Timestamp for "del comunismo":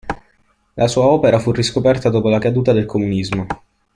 2.71-3.45